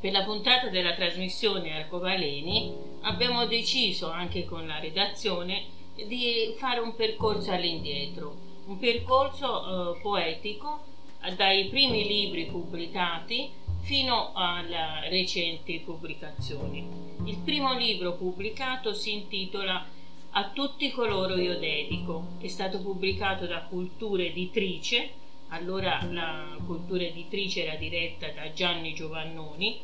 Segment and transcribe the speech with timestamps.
[0.00, 6.94] Per la puntata della trasmissione Arcobaleni abbiamo deciso anche con la redazione di fare un
[6.96, 8.34] percorso all'indietro,
[8.64, 10.84] un percorso eh, poetico
[11.36, 16.82] dai primi libri pubblicati fino alle recenti pubblicazioni.
[17.26, 19.86] Il primo libro pubblicato si intitola
[20.30, 25.10] A tutti coloro io dedico, è stato pubblicato da Cultura Editrice,
[25.50, 29.80] allora la Cultura Editrice era diretta da Gianni Giovannoni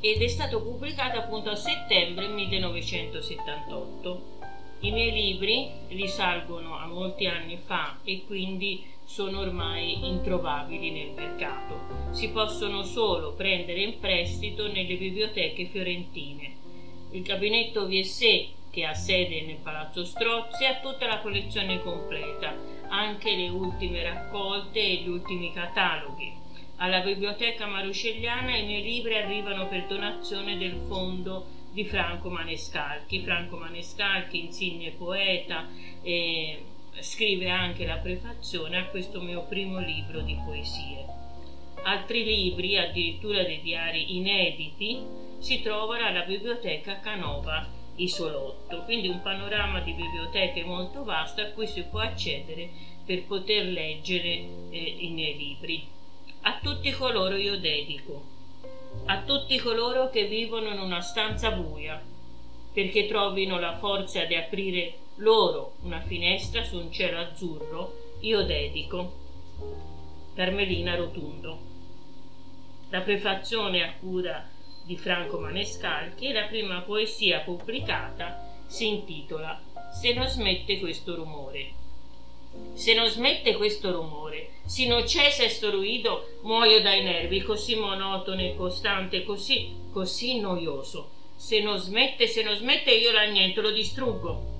[0.00, 4.40] ed è stato pubblicato appunto a settembre 1978.
[4.80, 12.10] I miei libri risalgono a molti anni fa e quindi sono ormai introvabili nel mercato.
[12.10, 16.56] Si possono solo prendere in prestito nelle biblioteche fiorentine.
[17.12, 22.56] Il gabinetto VSE, che ha sede nel Palazzo Strozzi, ha tutta la collezione completa,
[22.88, 26.32] anche le ultime raccolte e gli ultimi cataloghi.
[26.76, 33.20] Alla Biblioteca Maruscelliana i miei libri arrivano per donazione del fondo di Franco Manescalchi.
[33.20, 35.68] Franco Manescalchi, insigne poeta,
[36.02, 36.64] eh,
[37.00, 41.04] scrive anche la prefazione a questo mio primo libro di poesie.
[41.82, 45.04] Altri libri, addirittura dei diari inediti,
[45.38, 51.66] si trovano alla Biblioteca Canova Isolotto, quindi un panorama di biblioteche molto vasto a cui
[51.66, 52.70] si può accedere
[53.04, 54.28] per poter leggere
[54.70, 55.86] eh, i miei libri.
[56.42, 58.22] A tutti coloro io dedico,
[59.06, 62.02] a tutti coloro che vivono in una stanza buia,
[62.72, 69.20] perché trovino la forza di aprire loro una finestra su un cielo azzurro, io dedico.
[70.34, 71.58] Carmelina Rotundo.
[72.88, 74.48] La prefazione a cura
[74.84, 79.60] di Franco Manescalchi e la prima poesia pubblicata si intitola
[79.92, 81.80] Se non smette questo rumore.
[82.74, 88.42] Se non smette questo rumore, se non cessa sto ruido, muoio dai nervi, così monotono
[88.42, 91.10] e costante, così, così noioso.
[91.36, 94.50] Se non smette, se non smette, io l'anniento, lo distruggo.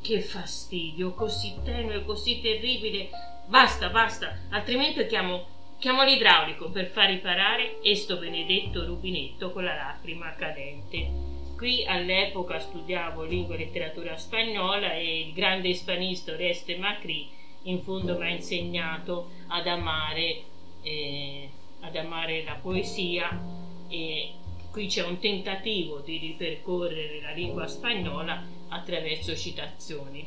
[0.00, 3.10] Che fastidio, così tenue, così terribile.
[3.46, 5.46] Basta, basta, altrimenti chiamo,
[5.84, 11.10] chiamo l'idraulico per far riparare esto benedetto rubinetto con la lacrima cadente.
[11.58, 17.28] Qui all'epoca studiavo lingua e letteratura spagnola e il grande ispanista Oreste Macri
[17.64, 20.44] in fondo mi ha insegnato ad amare,
[20.80, 21.50] eh,
[21.80, 23.38] ad amare la poesia
[23.86, 24.32] e
[24.70, 30.26] qui c'è un tentativo di ripercorrere la lingua spagnola attraverso citazioni.